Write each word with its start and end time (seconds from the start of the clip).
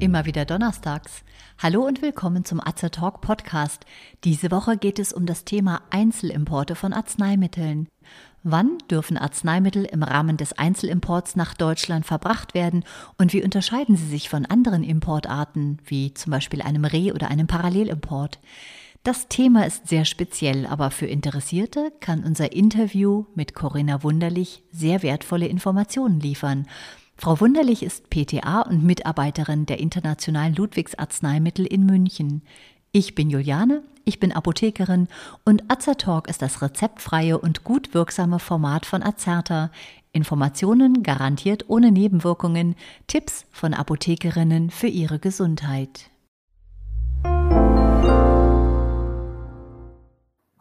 Immer 0.00 0.24
wieder 0.24 0.46
donnerstags. 0.46 1.24
Hallo 1.58 1.86
und 1.86 2.00
willkommen 2.00 2.46
zum 2.46 2.58
Atze 2.58 2.90
Talk 2.90 3.20
Podcast. 3.20 3.84
Diese 4.24 4.50
Woche 4.50 4.78
geht 4.78 4.98
es 4.98 5.12
um 5.12 5.26
das 5.26 5.44
Thema 5.44 5.82
Einzelimporte 5.90 6.74
von 6.74 6.94
Arzneimitteln. 6.94 7.86
Wann 8.42 8.78
dürfen 8.90 9.18
Arzneimittel 9.18 9.84
im 9.84 10.02
Rahmen 10.02 10.38
des 10.38 10.54
Einzelimports 10.54 11.36
nach 11.36 11.52
Deutschland 11.52 12.06
verbracht 12.06 12.54
werden 12.54 12.84
und 13.18 13.34
wie 13.34 13.44
unterscheiden 13.44 13.94
sie 13.94 14.06
sich 14.06 14.30
von 14.30 14.46
anderen 14.46 14.84
Importarten, 14.84 15.76
wie 15.84 16.14
zum 16.14 16.30
Beispiel 16.30 16.62
einem 16.62 16.86
Reh- 16.86 17.12
oder 17.12 17.28
einem 17.28 17.46
Parallelimport? 17.46 18.40
Das 19.02 19.28
Thema 19.28 19.66
ist 19.66 19.88
sehr 19.88 20.06
speziell, 20.06 20.64
aber 20.64 20.90
für 20.90 21.06
Interessierte 21.06 21.92
kann 22.00 22.24
unser 22.24 22.52
Interview 22.52 23.26
mit 23.34 23.54
Corinna 23.54 24.02
Wunderlich 24.02 24.62
sehr 24.72 25.02
wertvolle 25.02 25.46
Informationen 25.46 26.20
liefern. 26.20 26.66
Frau 27.22 27.38
Wunderlich 27.38 27.82
ist 27.82 28.08
PTA 28.08 28.62
und 28.62 28.82
Mitarbeiterin 28.82 29.66
der 29.66 29.78
Internationalen 29.78 30.54
Ludwigs-Arzneimittel 30.54 31.66
in 31.66 31.84
München. 31.84 32.40
Ich 32.92 33.14
bin 33.14 33.28
Juliane, 33.28 33.82
ich 34.06 34.20
bin 34.20 34.32
Apothekerin 34.32 35.06
und 35.44 35.70
Azertalk 35.70 36.30
ist 36.30 36.40
das 36.40 36.62
rezeptfreie 36.62 37.36
und 37.36 37.62
gut 37.62 37.92
wirksame 37.92 38.38
Format 38.38 38.86
von 38.86 39.02
Azerta. 39.02 39.70
Informationen 40.12 41.02
garantiert 41.02 41.66
ohne 41.68 41.92
Nebenwirkungen, 41.92 42.74
Tipps 43.06 43.44
von 43.50 43.74
Apothekerinnen 43.74 44.70
für 44.70 44.88
ihre 44.88 45.18
Gesundheit. 45.18 46.08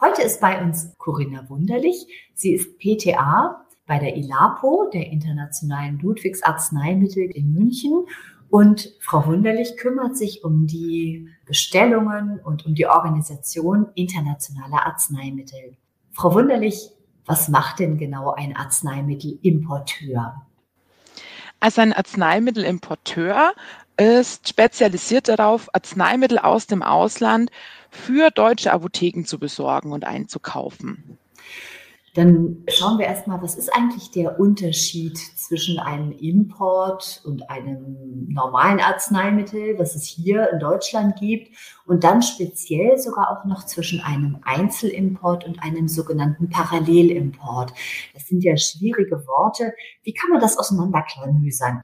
Heute 0.02 0.24
ist 0.24 0.42
bei 0.42 0.62
uns 0.62 0.94
Corinna 0.98 1.50
Wunderlich. 1.50 2.06
Sie 2.34 2.52
ist 2.52 2.78
PTA 2.80 3.66
bei 3.90 3.98
der 3.98 4.16
ILAPO, 4.16 4.92
der 4.94 5.08
Internationalen 5.08 5.98
Ludwigs 5.98 6.44
Arzneimittel 6.44 7.24
in 7.24 7.54
München. 7.54 8.06
Und 8.52 8.94
Frau 9.02 9.26
Wunderlich 9.26 9.78
kümmert 9.78 10.16
sich 10.16 10.44
um 10.44 10.68
die 10.68 11.28
Bestellungen 11.48 12.40
und 12.40 12.68
um 12.68 12.76
die 12.76 12.86
Organisation 12.86 13.88
internationaler 13.96 14.86
Arzneimittel. 14.86 15.76
Frau 16.12 16.36
Wunderlich, 16.36 16.92
was 17.26 17.50
macht 17.50 17.80
denn 17.80 17.98
genau 17.98 18.32
ein 18.32 18.56
Arzneimittelimporteur? 18.56 20.40
Also 21.60 21.82
ein 21.82 21.92
Arzneimittelimporteur 21.94 23.54
ist 23.98 24.50
spezialisiert 24.50 25.30
darauf, 25.30 25.68
Arzneimittel 25.74 26.38
aus 26.38 26.68
dem 26.68 26.84
Ausland 26.84 27.50
für 27.90 28.30
deutsche 28.30 28.72
Apotheken 28.72 29.24
zu 29.26 29.40
besorgen 29.40 29.94
und 29.94 30.06
einzukaufen. 30.06 31.18
Dann 32.16 32.64
schauen 32.68 32.98
wir 32.98 33.06
erstmal, 33.06 33.42
was 33.42 33.56
ist 33.56 33.74
eigentlich 33.74 34.12
der 34.12 34.40
Unterschied 34.40 35.18
zwischen 35.18 35.80
einem 35.80 36.12
Import 36.12 37.22
und 37.26 37.50
einem 37.50 38.28
normalen 38.28 38.80
Arzneimittel, 38.80 39.78
was 39.78 39.96
es 39.96 40.06
hier 40.06 40.50
in 40.52 40.60
Deutschland 40.60 41.20
gibt, 41.20 41.56
und 41.86 42.04
dann 42.04 42.22
speziell 42.22 42.98
sogar 42.98 43.30
auch 43.32 43.46
noch 43.46 43.66
zwischen 43.66 44.02
einem 44.02 44.40
Einzelimport 44.44 45.46
und 45.46 45.62
einem 45.62 45.88
sogenannten 45.88 46.50
Parallelimport. 46.50 47.74
Das 48.14 48.28
sind 48.28 48.44
ja 48.44 48.58
schwierige 48.58 49.26
Worte. 49.28 49.74
Wie 50.04 50.14
kann 50.14 50.32
man 50.32 50.40
das 50.40 50.58
auseinanderklamüsern? 50.58 51.82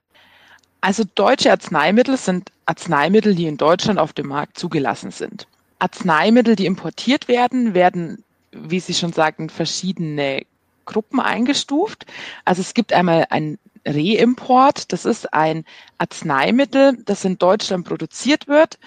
Also 0.81 1.03
deutsche 1.16 1.52
Arzneimittel 1.52 2.18
sind 2.18 2.52
Arzneimittel, 2.66 3.36
die 3.36 3.48
in 3.48 3.58
Deutschland 3.58 4.00
auf 4.00 4.14
dem 4.14 4.28
Markt 4.28 4.58
zugelassen 4.58 5.12
sind. 5.12 5.48
Arzneimittel, 5.80 6.56
die 6.56 6.66
importiert 6.66 7.28
werden, 7.28 7.73
werden 7.73 8.23
wie 8.56 8.80
Sie 8.80 8.94
schon 8.94 9.14
sagten, 9.14 9.50
verschiedene 9.50 10.45
Gruppen 10.86 11.20
eingestuft. 11.20 12.06
Also 12.45 12.62
es 12.62 12.73
gibt 12.73 12.94
einmal 12.94 13.28
ein 13.30 13.57
Reimport, 13.85 14.91
das 14.91 15.06
ist 15.06 15.34
ein 15.34 15.66
Arzneimittel, 15.97 16.97
das 17.06 17.25
in 17.25 17.38
Deutschland 17.38 17.85
produziert 17.88 18.47
wird, 18.47 18.80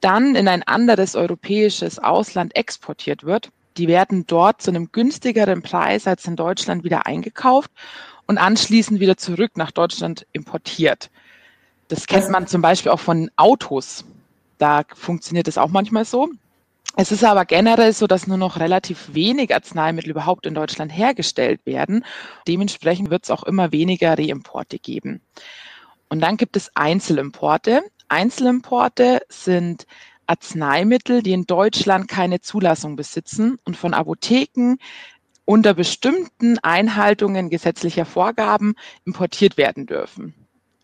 dann 0.00 0.34
in 0.34 0.48
ein 0.48 0.62
anderes 0.62 1.14
europäisches 1.14 1.98
Ausland 1.98 2.56
exportiert 2.56 3.24
wird. 3.24 3.50
Die 3.76 3.86
werden 3.86 4.26
dort 4.26 4.62
zu 4.62 4.70
einem 4.70 4.90
günstigeren 4.90 5.62
Preis 5.62 6.06
als 6.06 6.26
in 6.26 6.36
Deutschland 6.36 6.82
wieder 6.82 7.06
eingekauft 7.06 7.70
und 8.26 8.38
anschließend 8.38 9.00
wieder 9.00 9.16
zurück 9.16 9.56
nach 9.56 9.70
Deutschland 9.70 10.26
importiert. 10.32 11.10
Das 11.88 12.06
kennt 12.06 12.30
man 12.30 12.46
zum 12.46 12.62
Beispiel 12.62 12.92
auch 12.92 13.00
von 13.00 13.30
Autos. 13.36 14.04
Da 14.58 14.82
funktioniert 14.94 15.48
es 15.48 15.58
auch 15.58 15.68
manchmal 15.68 16.04
so. 16.04 16.28
Es 16.96 17.12
ist 17.12 17.24
aber 17.24 17.44
generell 17.44 17.92
so, 17.92 18.06
dass 18.06 18.26
nur 18.26 18.36
noch 18.36 18.58
relativ 18.58 19.14
wenig 19.14 19.54
Arzneimittel 19.54 20.10
überhaupt 20.10 20.44
in 20.46 20.54
Deutschland 20.54 20.90
hergestellt 20.90 21.64
werden. 21.64 22.04
Dementsprechend 22.48 23.10
wird 23.10 23.24
es 23.24 23.30
auch 23.30 23.44
immer 23.44 23.72
weniger 23.72 24.18
Reimporte 24.18 24.78
geben. 24.78 25.22
Und 26.08 26.20
dann 26.20 26.36
gibt 26.36 26.56
es 26.56 26.74
Einzelimporte. 26.74 27.82
Einzelimporte 28.08 29.22
sind 29.28 29.86
Arzneimittel, 30.26 31.22
die 31.22 31.32
in 31.32 31.46
Deutschland 31.46 32.08
keine 32.08 32.40
Zulassung 32.40 32.96
besitzen 32.96 33.58
und 33.64 33.76
von 33.76 33.94
Apotheken 33.94 34.76
unter 35.44 35.74
bestimmten 35.74 36.58
Einhaltungen 36.58 37.50
gesetzlicher 37.50 38.04
Vorgaben 38.04 38.74
importiert 39.04 39.56
werden 39.56 39.86
dürfen. 39.86 40.34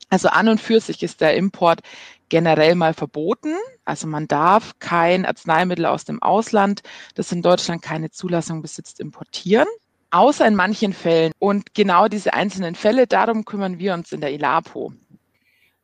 Also 0.09 0.29
an 0.29 0.49
und 0.49 0.61
für 0.61 0.81
sich 0.81 1.03
ist 1.03 1.21
der 1.21 1.37
Import 1.37 1.81
generell 2.29 2.75
mal 2.75 2.95
verboten. 2.95 3.55
Also 3.85 4.07
man 4.07 4.29
darf 4.29 4.79
kein 4.79 5.27
Arzneimittel 5.27 5.87
aus 5.87 6.05
dem 6.05 6.23
Ausland, 6.23 6.83
das 7.15 7.33
in 7.33 7.43
Deutschland 7.43 7.83
keine 7.83 8.11
Zulassung 8.11 8.63
besitzt, 8.63 9.01
importieren. 9.01 9.69
Außer 10.11 10.47
in 10.47 10.55
manchen 10.55 10.93
Fällen. 10.93 11.33
Und 11.39 11.75
genau 11.75 12.09
diese 12.09 12.33
einzelnen 12.33 12.75
Fälle, 12.75 13.07
darum 13.07 13.45
kümmern 13.45 13.79
wir 13.79 13.93
uns 13.93 14.13
in 14.13 14.21
der 14.21 14.33
ILAPO. 14.33 14.93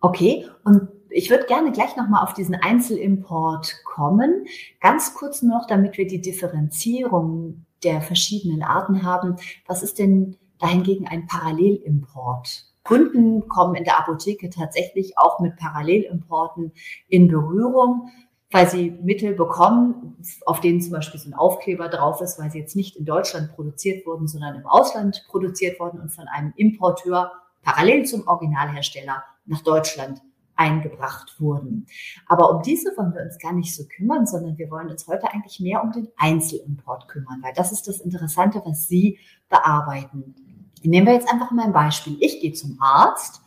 Okay, 0.00 0.48
und 0.64 0.88
ich 1.10 1.28
würde 1.30 1.46
gerne 1.46 1.72
gleich 1.72 1.96
nochmal 1.96 2.24
auf 2.24 2.34
diesen 2.34 2.54
Einzelimport 2.54 3.76
kommen. 3.84 4.46
Ganz 4.80 5.14
kurz 5.14 5.42
noch, 5.42 5.66
damit 5.66 5.98
wir 5.98 6.06
die 6.06 6.20
Differenzierung 6.20 7.66
der 7.84 8.00
verschiedenen 8.00 8.62
Arten 8.62 9.02
haben. 9.02 9.36
Was 9.66 9.82
ist 9.82 9.98
denn 9.98 10.36
dahingegen 10.58 11.06
ein 11.06 11.26
Parallelimport? 11.26 12.71
Kunden 12.84 13.48
kommen 13.48 13.74
in 13.74 13.84
der 13.84 13.98
Apotheke 13.98 14.50
tatsächlich 14.50 15.18
auch 15.18 15.40
mit 15.40 15.56
Parallelimporten 15.56 16.72
in 17.08 17.28
Berührung, 17.28 18.10
weil 18.50 18.68
sie 18.68 18.90
Mittel 18.90 19.34
bekommen, 19.34 20.16
auf 20.44 20.60
denen 20.60 20.80
zum 20.80 20.92
Beispiel 20.92 21.18
so 21.18 21.30
ein 21.30 21.34
Aufkleber 21.34 21.88
drauf 21.88 22.20
ist, 22.20 22.38
weil 22.38 22.50
sie 22.50 22.58
jetzt 22.58 22.76
nicht 22.76 22.96
in 22.96 23.04
Deutschland 23.04 23.54
produziert 23.54 24.06
wurden, 24.06 24.28
sondern 24.28 24.56
im 24.56 24.66
Ausland 24.66 25.24
produziert 25.28 25.80
wurden 25.80 26.00
und 26.00 26.10
von 26.10 26.28
einem 26.28 26.52
Importeur 26.56 27.32
parallel 27.62 28.04
zum 28.04 28.26
Originalhersteller 28.26 29.24
nach 29.46 29.62
Deutschland 29.62 30.20
eingebracht 30.54 31.40
wurden. 31.40 31.86
Aber 32.26 32.54
um 32.54 32.62
diese 32.62 32.96
wollen 32.96 33.14
wir 33.14 33.22
uns 33.22 33.38
gar 33.38 33.52
nicht 33.52 33.74
so 33.74 33.84
kümmern, 33.84 34.26
sondern 34.26 34.58
wir 34.58 34.70
wollen 34.70 34.90
uns 34.90 35.06
heute 35.08 35.32
eigentlich 35.32 35.60
mehr 35.60 35.82
um 35.82 35.92
den 35.92 36.08
Einzelimport 36.16 37.08
kümmern, 37.08 37.40
weil 37.42 37.54
das 37.54 37.72
ist 37.72 37.88
das 37.88 38.00
Interessante, 38.00 38.62
was 38.64 38.86
Sie 38.86 39.18
bearbeiten. 39.48 40.34
Nehmen 40.82 41.06
wir 41.06 41.14
jetzt 41.14 41.30
einfach 41.32 41.50
mal 41.50 41.66
ein 41.66 41.72
Beispiel. 41.72 42.16
Ich 42.20 42.40
gehe 42.40 42.52
zum 42.52 42.78
Arzt 42.80 43.40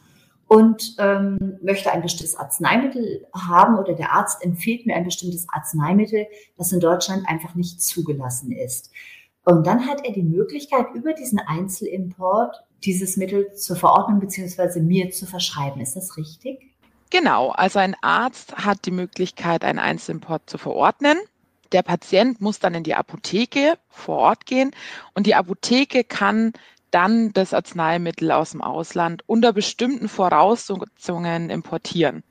und 0.47 0.96
ähm, 1.00 1.57
möchte 1.62 1.91
ein 1.91 2.01
bestimmtes 2.01 2.35
Arzneimittel 2.35 3.25
haben 3.34 3.78
oder 3.78 3.94
der 3.94 4.12
Arzt 4.12 4.44
empfiehlt 4.44 4.85
mir 4.85 4.96
ein 4.96 5.06
bestimmtes 5.06 5.47
Arzneimittel, 5.51 6.28
das 6.57 6.72
in 6.72 6.79
Deutschland 6.79 7.28
einfach 7.28 7.56
nicht 7.56 7.81
zugelassen 7.81 8.51
ist. 8.51 8.91
Und 9.44 9.66
dann 9.68 9.88
hat 9.88 10.06
er 10.06 10.13
die 10.13 10.24
Möglichkeit, 10.24 10.88
über 10.94 11.13
diesen 11.13 11.40
Einzelimport 11.40 12.63
dieses 12.84 13.18
Mittel 13.18 13.53
zu 13.53 13.75
verordnen 13.75 14.19
bzw. 14.19 14.79
mir 14.79 15.12
zu 15.12 15.25
verschreiben. 15.25 15.81
Ist 15.81 15.95
das 15.95 16.18
richtig? 16.18 16.72
Genau, 17.12 17.51
also 17.51 17.79
ein 17.79 17.95
Arzt 18.01 18.56
hat 18.56 18.85
die 18.85 18.91
Möglichkeit, 18.91 19.63
einen 19.63 19.79
Einzelimport 19.79 20.50
zu 20.50 20.57
verordnen. 20.57 21.18
Der 21.72 21.83
Patient 21.83 22.42
muss 22.42 22.60
dann 22.60 22.74
in 22.74 22.83
die 22.83 22.95
Apotheke 22.95 23.77
vor 23.89 24.18
Ort 24.18 24.45
gehen 24.45 24.71
und 25.13 25.27
die 25.27 25.36
Apotheke 25.36 26.04
kann 26.04 26.54
dann 26.95 27.33
das 27.33 27.53
Arzneimittel 27.53 28.31
aus 28.31 28.51
dem 28.51 28.62
Ausland 28.62 29.21
unter 29.27 29.51
bestimmten 29.51 30.07
Voraussetzungen 30.07 31.50
importieren. 31.50 32.24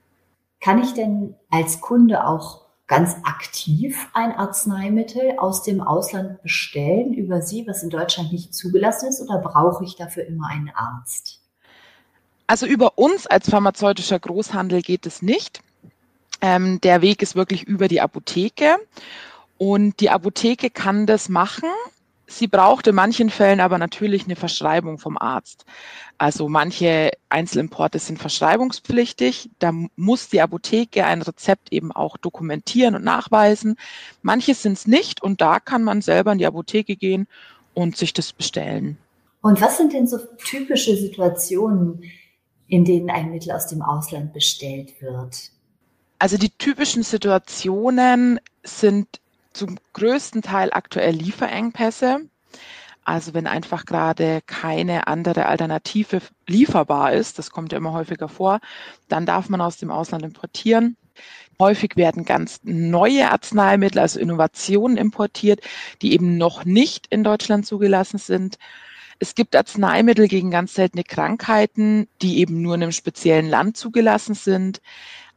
Kann 0.60 0.82
ich 0.82 0.94
denn 0.94 1.34
als 1.50 1.82
Kunde 1.82 2.26
auch 2.26 2.62
ganz 2.86 3.14
aktiv 3.24 4.08
ein 4.14 4.32
Arzneimittel 4.32 5.34
aus 5.36 5.62
dem 5.62 5.82
Ausland 5.82 6.42
bestellen 6.42 7.12
über 7.12 7.42
Sie, 7.42 7.66
was 7.66 7.82
in 7.82 7.90
Deutschland 7.90 8.32
nicht 8.32 8.54
zugelassen 8.54 9.10
ist, 9.10 9.20
oder 9.20 9.38
brauche 9.38 9.84
ich 9.84 9.96
dafür 9.96 10.24
immer 10.24 10.48
einen 10.48 10.70
Arzt? 10.74 11.42
Also 12.46 12.64
über 12.64 12.96
uns 12.96 13.26
als 13.26 13.50
pharmazeutischer 13.50 14.18
Großhandel 14.18 14.80
geht 14.80 15.04
es 15.04 15.20
nicht. 15.20 15.60
Ähm, 16.40 16.80
der 16.80 17.02
Weg 17.02 17.20
ist 17.20 17.36
wirklich 17.36 17.64
über 17.64 17.88
die 17.88 18.00
Apotheke. 18.00 18.76
Und 19.58 20.00
die 20.00 20.08
Apotheke 20.08 20.70
kann 20.70 21.06
das 21.06 21.28
machen 21.28 21.68
Sie 22.26 22.48
braucht 22.48 22.86
in 22.86 22.94
manchen 22.94 23.28
Fällen 23.28 23.60
aber 23.60 23.78
natürlich 23.78 24.24
eine 24.24 24.36
Verschreibung 24.36 24.98
vom 24.98 25.18
Arzt. 25.18 25.66
Also 26.16 26.48
manche 26.48 27.10
Einzelimporte 27.28 27.98
sind 27.98 28.18
verschreibungspflichtig. 28.18 29.50
Da 29.58 29.72
muss 29.96 30.30
die 30.30 30.40
Apotheke 30.40 31.04
ein 31.04 31.20
Rezept 31.20 31.72
eben 31.72 31.92
auch 31.92 32.16
dokumentieren 32.16 32.94
und 32.94 33.04
nachweisen. 33.04 33.76
Manche 34.22 34.54
sind 34.54 34.74
es 34.74 34.86
nicht 34.86 35.22
und 35.22 35.40
da 35.40 35.60
kann 35.60 35.82
man 35.82 36.00
selber 36.00 36.32
in 36.32 36.38
die 36.38 36.46
Apotheke 36.46 36.96
gehen 36.96 37.26
und 37.74 37.96
sich 37.96 38.12
das 38.14 38.32
bestellen. 38.32 38.96
Und 39.42 39.60
was 39.60 39.76
sind 39.76 39.92
denn 39.92 40.06
so 40.06 40.18
typische 40.38 40.96
Situationen, 40.96 42.02
in 42.66 42.86
denen 42.86 43.10
ein 43.10 43.30
Mittel 43.30 43.52
aus 43.52 43.66
dem 43.66 43.82
Ausland 43.82 44.32
bestellt 44.32 45.00
wird? 45.02 45.50
Also 46.18 46.38
die 46.38 46.48
typischen 46.48 47.02
Situationen 47.02 48.40
sind 48.62 49.20
zum 49.54 49.78
größten 49.94 50.42
Teil 50.42 50.70
aktuell 50.72 51.14
Lieferengpässe. 51.14 52.28
Also 53.04 53.34
wenn 53.34 53.46
einfach 53.46 53.84
gerade 53.84 54.40
keine 54.46 55.06
andere 55.06 55.46
Alternative 55.46 56.20
lieferbar 56.46 57.12
ist, 57.12 57.38
das 57.38 57.50
kommt 57.50 57.72
ja 57.72 57.78
immer 57.78 57.92
häufiger 57.92 58.28
vor, 58.28 58.60
dann 59.08 59.26
darf 59.26 59.48
man 59.48 59.60
aus 59.60 59.76
dem 59.76 59.90
Ausland 59.90 60.24
importieren. 60.24 60.96
Häufig 61.60 61.96
werden 61.96 62.24
ganz 62.24 62.60
neue 62.64 63.30
Arzneimittel, 63.30 64.00
also 64.00 64.18
Innovationen 64.18 64.96
importiert, 64.96 65.60
die 66.02 66.12
eben 66.12 66.36
noch 66.36 66.64
nicht 66.64 67.06
in 67.10 67.22
Deutschland 67.22 67.66
zugelassen 67.66 68.18
sind. 68.18 68.58
Es 69.20 69.34
gibt 69.34 69.54
Arzneimittel 69.54 70.26
gegen 70.26 70.50
ganz 70.50 70.74
seltene 70.74 71.04
Krankheiten, 71.04 72.08
die 72.20 72.38
eben 72.38 72.62
nur 72.62 72.74
in 72.74 72.82
einem 72.82 72.92
speziellen 72.92 73.48
Land 73.48 73.76
zugelassen 73.76 74.34
sind. 74.34 74.80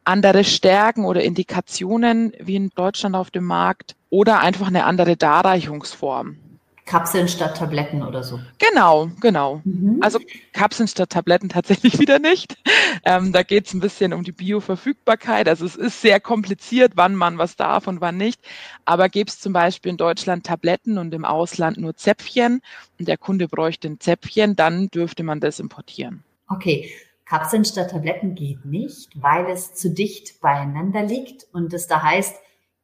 Andere 0.08 0.46
Stärken 0.46 1.04
oder 1.04 1.22
Indikationen 1.22 2.32
wie 2.40 2.56
in 2.56 2.70
Deutschland 2.76 3.16
auf 3.16 3.30
dem 3.30 3.44
Markt 3.44 3.96
oder 4.10 4.40
einfach 4.40 4.68
eine 4.68 4.86
andere 4.86 5.18
Darreichungsform. 5.18 6.38
Kapseln 6.86 7.28
statt 7.28 7.58
Tabletten 7.58 8.02
oder 8.02 8.24
so. 8.24 8.40
Genau, 8.58 9.12
genau. 9.20 9.62
Mhm. 9.66 9.98
Also 10.00 10.20
Kapseln 10.54 10.88
statt 10.88 11.10
Tabletten 11.10 11.50
tatsächlich 11.50 12.00
wieder 12.00 12.20
nicht. 12.20 12.56
Ähm, 13.04 13.34
da 13.34 13.44
geht 13.44 13.68
es 13.68 13.74
ein 13.74 13.82
bisschen 13.82 14.14
um 14.14 14.24
die 14.24 14.32
Bioverfügbarkeit. 14.32 15.50
Also 15.50 15.66
es 15.66 15.76
ist 15.76 16.02
sehr 16.02 16.22
kompliziert, 16.22 16.94
wann 16.96 17.14
man 17.14 17.38
was 17.38 17.58
darf 17.58 17.88
und 17.88 18.00
wann 18.00 18.16
nicht. 18.16 18.40
Aber 18.86 19.10
gäbe 19.10 19.30
es 19.30 19.40
zum 19.40 19.52
Beispiel 19.52 19.92
in 19.92 19.98
Deutschland 19.98 20.46
Tabletten 20.46 20.98
und 20.98 21.14
im 21.14 21.26
Ausland 21.26 21.78
nur 21.78 21.98
Zäpfchen 21.98 22.62
und 22.98 23.10
der 23.10 23.18
Kunde 23.18 23.50
bräuchte 23.50 23.90
ein 23.90 24.00
Zäpfchen, 24.00 24.56
dann 24.56 24.88
dürfte 24.88 25.24
man 25.24 25.42
das 25.42 25.60
importieren. 25.60 26.24
Okay. 26.48 26.90
Kapseln 27.28 27.66
statt 27.66 27.92
Tabletten 27.92 28.36
geht 28.36 28.66
nicht, 28.66 29.10
weil 29.22 29.48
es 29.48 29.74
zu 29.74 29.90
dicht 29.90 30.40
beieinander 30.40 31.04
liegt 31.04 31.46
und 31.52 31.74
es 31.74 31.88
da 31.88 32.02
heißt, 32.02 32.36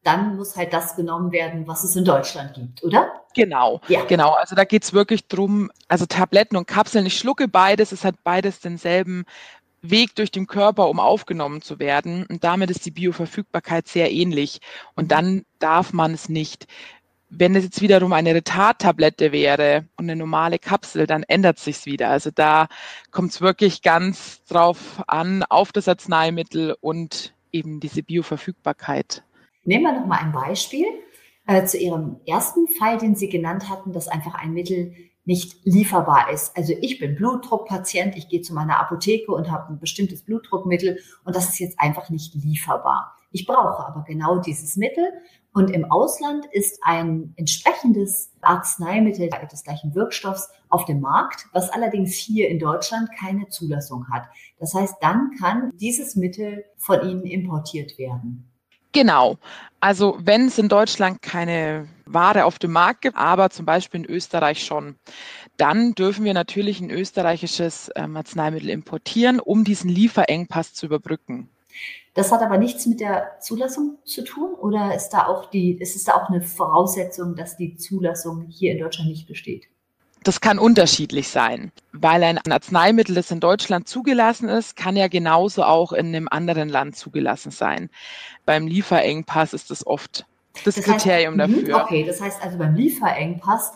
dann 0.04 0.36
muss 0.36 0.58
halt 0.58 0.74
das 0.74 0.98
genommen 0.98 1.32
werden, 1.32 1.66
was 1.66 1.84
es 1.86 1.96
in 1.96 2.04
Deutschland 2.04 2.54
gibt, 2.54 2.84
oder? 2.84 3.10
Genau, 3.36 3.80
ja. 3.88 4.04
genau. 4.04 4.32
Also 4.32 4.54
da 4.54 4.66
geht's 4.66 4.92
wirklich 4.92 5.28
drum, 5.28 5.72
also 5.88 6.06
Tabletten 6.06 6.58
und 6.58 6.68
Kapseln, 6.68 7.06
ich 7.06 7.18
schlucke 7.18 7.48
beides, 7.48 7.94
es 7.94 8.04
hat 8.04 8.16
beides 8.24 8.60
denselben 8.60 9.24
Weg 9.82 10.16
durch 10.16 10.32
den 10.32 10.48
Körper, 10.48 10.90
um 10.90 11.00
aufgenommen 11.00 11.62
zu 11.62 11.80
werden. 11.80 12.26
Und 12.26 12.44
damit 12.44 12.70
ist 12.70 12.86
die 12.86 12.92
Bioverfügbarkeit 12.92 13.88
sehr 13.88 14.12
ähnlich. 14.12 14.60
Und 14.96 15.12
dann 15.12 15.44
darf 15.60 15.94
man 15.94 16.14
es 16.14 16.30
nicht. 16.30 16.68
Wenn 17.36 17.56
es 17.56 17.64
jetzt 17.64 17.82
wiederum 17.82 18.14
eine 18.14 18.36
Retardtablette 18.36 19.32
wäre 19.32 19.86
und 19.98 20.06
eine 20.06 20.16
normale 20.16 20.60
Kapsel, 20.60 21.08
dann 21.08 21.24
ändert 21.24 21.58
sich's 21.58 21.86
wieder. 21.86 22.10
Also 22.10 22.30
da 22.34 22.68
kommt 23.12 23.32
es 23.32 23.42
wirklich 23.42 23.82
ganz 23.82 24.44
drauf 24.44 25.04
an, 25.08 25.44
auf 25.50 25.72
das 25.72 25.88
Arzneimittel 25.88 26.76
und 26.80 27.34
eben 27.52 27.80
diese 27.80 28.04
Bioverfügbarkeit. 28.04 29.24
Nehmen 29.64 29.84
wir 29.84 30.00
noch 30.00 30.06
mal 30.06 30.20
ein 30.20 30.32
Beispiel 30.32 30.86
äh, 31.48 31.66
zu 31.66 31.78
Ihrem 31.78 32.18
ersten 32.28 32.68
Fall, 32.68 32.98
den 32.98 33.16
Sie 33.16 33.30
genannt 33.30 33.70
hatten, 33.70 33.94
dass 33.94 34.08
einfach 34.08 34.36
ein 34.36 34.54
Mittel 34.54 34.94
nicht 35.26 35.56
lieferbar 35.64 36.30
ist. 36.32 36.56
Also 36.58 36.74
ich 36.82 37.00
bin 37.00 37.16
Blutdruckpatient, 37.16 38.16
ich 38.18 38.28
gehe 38.28 38.42
zu 38.42 38.54
meiner 38.54 38.80
Apotheke 38.80 39.32
und 39.32 39.50
habe 39.50 39.74
ein 39.74 39.80
bestimmtes 39.80 40.24
Blutdruckmittel 40.24 41.00
und 41.24 41.36
das 41.36 41.50
ist 41.50 41.60
jetzt 41.60 41.80
einfach 41.80 42.10
nicht 42.10 42.36
lieferbar. 42.36 43.16
Ich 43.34 43.48
brauche 43.48 43.86
aber 43.86 44.04
genau 44.08 44.38
dieses 44.38 44.78
Mittel 44.78 45.04
und 45.54 45.72
im 45.72 45.92
Ausland 45.92 46.46
ist 46.52 46.80
ein 46.84 47.34
entsprechendes 47.36 48.32
Arzneimittel 48.42 49.30
des 49.52 49.64
gleichen 49.64 49.96
Wirkstoffs 49.96 50.50
auf 50.70 50.86
dem 50.86 51.02
Markt, 51.02 51.48
was 51.52 51.70
allerdings 51.72 52.14
hier 52.14 52.48
in 52.48 52.60
Deutschland 52.60 53.10
keine 53.20 53.48
Zulassung 53.50 54.08
hat. 54.12 54.28
Das 54.60 54.76
heißt, 54.76 54.96
dann 55.02 55.32
kann 55.40 55.72
dieses 55.76 56.16
Mittel 56.16 56.64
von 56.78 57.02
Ihnen 57.10 57.24
importiert 57.24 57.98
werden. 57.98 58.50
Genau. 58.92 59.38
Also 59.80 60.18
wenn 60.22 60.46
es 60.46 60.60
in 60.60 60.70
Deutschland 60.70 61.24
keine 61.24 61.88
Ware 62.06 62.46
auf 62.46 62.60
dem 62.60 62.72
Markt 62.72 63.02
gibt, 63.02 63.18
aber 63.18 63.50
zum 63.50 63.66
Beispiel 63.66 64.02
in 64.02 64.10
Österreich 64.10 64.64
schon, 64.64 64.96
dann 65.58 65.94
dürfen 65.96 66.24
wir 66.24 66.36
natürlich 66.36 66.82
ein 66.82 66.92
österreichisches 66.92 67.90
ähm, 67.96 68.16
Arzneimittel 68.16 68.70
importieren, 68.70 69.40
um 69.40 69.64
diesen 69.64 69.90
Lieferengpass 69.90 70.76
zu 70.76 70.86
überbrücken. 70.86 71.50
Das 72.14 72.32
hat 72.32 72.42
aber 72.42 72.58
nichts 72.58 72.86
mit 72.86 73.00
der 73.00 73.40
Zulassung 73.40 73.98
zu 74.04 74.24
tun 74.24 74.54
oder 74.54 74.94
ist 74.96 75.10
da 75.10 75.28
auch 75.28 75.50
die, 75.50 75.78
ist 75.80 75.96
es 75.96 76.04
da 76.04 76.14
auch 76.14 76.30
eine 76.30 76.42
Voraussetzung, 76.42 77.36
dass 77.36 77.58
die 77.58 77.76
Zulassung 77.76 78.46
hier 78.50 78.74
in 78.74 78.80
Deutschland 78.80 79.10
nicht 79.10 79.28
besteht? 79.28 79.68
Das 80.24 80.40
kann 80.40 80.58
unterschiedlich 80.58 81.28
sein, 81.28 81.72
weil 81.92 82.24
ein 82.24 82.38
Arzneimittel, 82.50 83.16
das 83.16 83.30
in 83.32 83.42
Deutschland 83.42 83.90
zugelassen 83.90 84.48
ist, 84.48 84.78
kann 84.78 84.96
ja 84.96 85.10
genauso 85.10 85.64
auch 85.64 85.92
in 85.92 86.08
einem 86.08 86.30
anderen 86.30 86.70
Land 86.70 86.96
zugelassen 86.96 87.52
sein. 87.52 87.90
Beim 88.46 88.68
Lieferengpass 88.68 89.54
ist 89.54 89.70
das 89.70 89.86
oft 89.86 90.26
das, 90.64 90.76
das 90.76 90.86
Kriterium 90.86 91.40
heißt, 91.40 91.50
mhm, 91.50 91.66
dafür. 91.66 91.84
Okay, 91.84 92.04
das 92.06 92.22
heißt 92.22 92.42
also 92.42 92.58
beim 92.58 92.76
Lieferengpass 92.76 93.74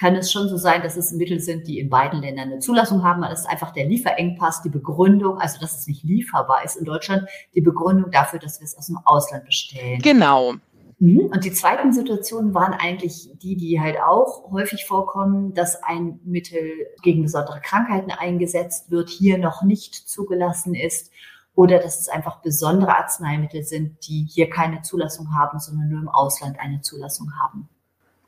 kann 0.00 0.16
es 0.16 0.32
schon 0.32 0.48
so 0.48 0.56
sein, 0.56 0.82
dass 0.82 0.96
es 0.96 1.12
Mittel 1.12 1.40
sind, 1.40 1.68
die 1.68 1.78
in 1.78 1.90
beiden 1.90 2.22
Ländern 2.22 2.48
eine 2.50 2.58
Zulassung 2.60 3.04
haben. 3.04 3.20
Das 3.20 3.40
ist 3.40 3.46
einfach 3.46 3.70
der 3.70 3.84
Lieferengpass, 3.84 4.62
die 4.62 4.70
Begründung, 4.70 5.38
also 5.38 5.60
dass 5.60 5.78
es 5.78 5.86
nicht 5.86 6.04
lieferbar 6.04 6.64
ist 6.64 6.76
in 6.76 6.86
Deutschland, 6.86 7.28
die 7.54 7.60
Begründung 7.60 8.10
dafür, 8.10 8.38
dass 8.38 8.60
wir 8.60 8.64
es 8.64 8.78
aus 8.78 8.86
dem 8.86 8.98
Ausland 9.04 9.44
bestellen. 9.44 10.00
Genau, 10.00 10.54
Mhm. 11.00 11.30
Und 11.32 11.44
die 11.44 11.52
zweiten 11.52 11.94
Situationen 11.94 12.52
waren 12.52 12.74
eigentlich 12.74 13.30
die, 13.42 13.56
die 13.56 13.80
halt 13.80 13.96
auch 13.98 14.50
häufig 14.52 14.84
vorkommen, 14.84 15.54
dass 15.54 15.82
ein 15.82 16.20
Mittel 16.24 16.70
gegen 17.02 17.22
besondere 17.22 17.60
Krankheiten 17.62 18.10
eingesetzt 18.10 18.90
wird, 18.90 19.08
hier 19.08 19.38
noch 19.38 19.62
nicht 19.62 19.94
zugelassen 19.94 20.74
ist 20.74 21.10
oder 21.54 21.78
dass 21.78 22.00
es 22.00 22.08
einfach 22.10 22.42
besondere 22.42 22.96
Arzneimittel 22.96 23.64
sind, 23.64 24.06
die 24.06 24.28
hier 24.30 24.50
keine 24.50 24.82
Zulassung 24.82 25.34
haben, 25.34 25.58
sondern 25.58 25.88
nur 25.88 26.00
im 26.02 26.08
Ausland 26.10 26.60
eine 26.60 26.82
Zulassung 26.82 27.32
haben. 27.42 27.70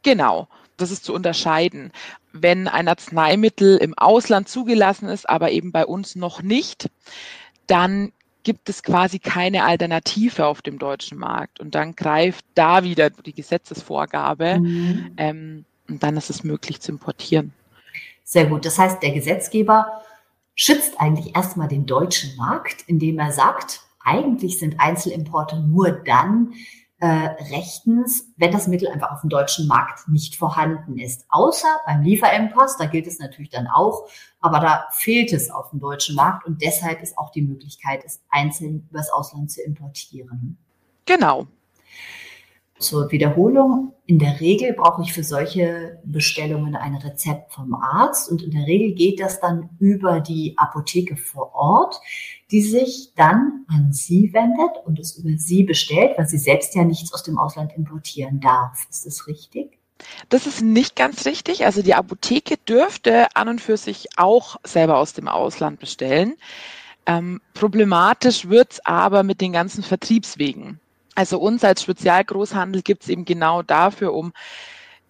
Genau, 0.03 0.49
das 0.77 0.91
ist 0.91 1.05
zu 1.05 1.15
unterscheiden. 1.15 1.93
Wenn 2.33 2.69
ein 2.69 2.89
Arzneimittel 2.89 3.77
im 3.77 3.97
Ausland 3.97 4.49
zugelassen 4.49 5.09
ist, 5.09 5.29
aber 5.29 5.51
eben 5.51 5.71
bei 5.71 5.87
uns 5.87 6.17
noch 6.17 6.43
nicht, 6.43 6.91
dann 7.67 8.13
gibt 8.43 8.69
es 8.69 8.83
quasi 8.83 9.19
keine 9.19 9.65
Alternative 9.65 10.47
auf 10.47 10.63
dem 10.63 10.79
deutschen 10.79 11.19
Markt. 11.19 11.61
Und 11.61 11.75
dann 11.75 11.95
greift 11.95 12.45
da 12.55 12.83
wieder 12.83 13.11
die 13.11 13.35
Gesetzesvorgabe 13.35 14.59
mhm. 14.59 15.13
ähm, 15.17 15.65
und 15.89 16.03
dann 16.03 16.17
ist 16.17 16.31
es 16.31 16.43
möglich 16.43 16.81
zu 16.81 16.93
importieren. 16.93 17.53
Sehr 18.25 18.47
gut. 18.47 18.65
Das 18.65 18.79
heißt, 18.79 19.03
der 19.03 19.13
Gesetzgeber 19.13 20.03
schützt 20.55 21.01
eigentlich 21.01 21.35
erstmal 21.37 21.69
den 21.69 21.87
deutschen 21.87 22.35
Markt, 22.37 22.85
indem 22.87 23.19
er 23.19 23.33
sagt, 23.33 23.81
eigentlich 24.01 24.59
sind 24.59 24.81
Einzelimporte 24.81 25.61
nur 25.61 25.91
dann 25.91 26.55
äh, 27.03 27.35
rechtens, 27.51 28.33
wenn 28.37 28.53
das 28.53 28.69
Mittel 28.69 28.87
einfach 28.87 29.11
auf 29.11 29.23
dem 29.23 29.29
deutschen 29.29 29.67
Markt 29.67 30.07
nicht 30.07 30.37
vorhanden 30.37 31.01
ist. 31.01 31.27
Außer 31.31 31.67
beim 31.85 32.03
Lieferengpass, 32.03 32.77
da 32.77 32.87
gilt 32.87 33.09
es 33.09 33.19
natürlich 33.19 33.51
dann 33.51 33.67
auch, 33.67 34.09
aber 34.41 34.61
da 34.61 34.87
fehlt 34.93 35.33
es 35.33 35.51
auf 35.51 35.71
dem 35.71 35.81
deutschen 35.81 36.15
Markt 36.15 36.47
und 36.47 36.63
deshalb 36.63 37.03
ist 37.03 37.19
auch 37.19 37.33
die 37.33 37.43
Möglichkeit, 37.43 38.05
es 38.05 38.21
einzeln 38.31 38.87
übers 38.89 39.11
Ausland 39.11 39.51
zu 39.51 39.63
importieren. 39.63 40.59
Genau, 41.05 41.49
zur 42.83 43.11
Wiederholung. 43.11 43.93
In 44.07 44.19
der 44.19 44.41
Regel 44.41 44.75
brauche 44.75 45.03
ich 45.03 45.13
für 45.13 45.25
solche 45.25 46.01
Bestellungen 46.05 46.77
ein 46.77 46.97
Rezept 46.97 47.53
vom 47.53 47.75
Arzt 47.75 48.31
und 48.31 48.43
in 48.43 48.51
der 48.51 48.67
Regel 48.67 48.95
geht 48.95 49.21
das 49.21 49.41
dann 49.41 49.71
über 49.79 50.21
die 50.21 50.55
Apotheke 50.59 51.17
vor 51.17 51.55
Ort, 51.55 52.01
die 52.51 52.63
sich 52.63 53.13
dann 53.17 53.65
an 53.69 53.93
Sie 53.93 54.33
wendet 54.33 54.85
und 54.85 54.99
es 54.99 55.17
über 55.17 55.39
Sie 55.39 55.63
bestellt, 55.63 56.19
weil 56.19 56.27
sie 56.27 56.39
selbst 56.39 56.75
ja 56.75 56.85
nichts 56.85 57.15
aus 57.15 57.23
dem 57.23 57.39
Ausland 57.39 57.73
importieren 57.75 58.41
darf. 58.41 58.87
Ist 58.91 59.07
das 59.07 59.27
richtig? 59.27 59.79
Das 60.29 60.47
ist 60.47 60.63
nicht 60.63 60.97
ganz 60.97 61.25
richtig. 61.27 61.65
Also 61.65 61.83
die 61.83 61.95
Apotheke 61.95 62.57
dürfte 62.57 63.35
an 63.35 63.49
und 63.49 63.61
für 63.61 63.77
sich 63.77 64.09
auch 64.17 64.57
selber 64.65 64.99
aus 64.99 65.13
dem 65.13 65.29
Ausland 65.29 65.81
bestellen. 65.81 66.35
Ähm, 67.07 67.41
problematisch 67.55 68.49
wird 68.49 68.73
es 68.73 68.87
aber 68.87 69.23
mit 69.23 69.41
den 69.41 69.53
ganzen 69.53 69.83
Vertriebswegen. 69.83 70.81
Also 71.15 71.39
uns 71.39 71.63
als 71.65 71.83
Spezialgroßhandel 71.83 72.83
gibt 72.83 73.03
es 73.03 73.09
eben 73.09 73.25
genau 73.25 73.63
dafür, 73.63 74.15
um 74.15 74.33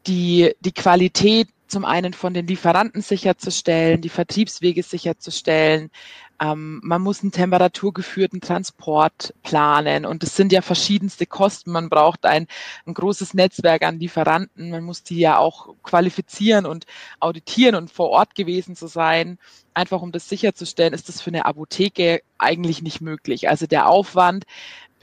die, 0.06 0.54
die 0.60 0.72
Qualität 0.72 1.48
zum 1.68 1.84
einen 1.86 2.12
von 2.12 2.34
den 2.34 2.46
Lieferanten 2.46 3.00
sicherzustellen, 3.00 4.02
die 4.02 4.10
Vertriebswege 4.10 4.82
sicherzustellen. 4.82 5.90
Ähm, 6.38 6.80
man 6.82 7.00
muss 7.00 7.22
einen 7.22 7.32
temperaturgeführten 7.32 8.40
Transport 8.40 9.32
planen 9.42 10.04
und 10.04 10.22
es 10.22 10.36
sind 10.36 10.52
ja 10.52 10.60
verschiedenste 10.60 11.24
Kosten. 11.24 11.70
Man 11.72 11.88
braucht 11.88 12.26
ein, 12.26 12.46
ein 12.84 12.94
großes 12.94 13.32
Netzwerk 13.32 13.84
an 13.84 13.98
Lieferanten. 13.98 14.70
Man 14.70 14.84
muss 14.84 15.02
die 15.02 15.18
ja 15.18 15.38
auch 15.38 15.74
qualifizieren 15.82 16.66
und 16.66 16.84
auditieren 17.20 17.74
und 17.76 17.90
vor 17.90 18.10
Ort 18.10 18.34
gewesen 18.34 18.76
zu 18.76 18.86
sein. 18.86 19.38
Einfach 19.72 20.02
um 20.02 20.12
das 20.12 20.28
sicherzustellen, 20.28 20.92
ist 20.92 21.08
das 21.08 21.22
für 21.22 21.30
eine 21.30 21.46
Apotheke 21.46 22.22
eigentlich 22.36 22.82
nicht 22.82 23.00
möglich. 23.00 23.48
Also 23.48 23.66
der 23.66 23.88
Aufwand, 23.88 24.44